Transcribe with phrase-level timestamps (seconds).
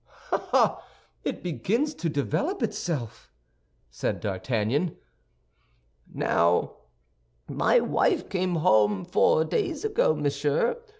[0.31, 0.87] "Ah, ah!
[1.23, 3.31] It begins to develop itself,"
[3.91, 4.97] said D'Artagnan.
[6.11, 6.77] "Now,
[7.47, 10.77] my wife came home four days ago, monsieur.